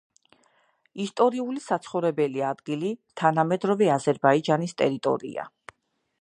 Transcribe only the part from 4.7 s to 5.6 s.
ტერიტორია.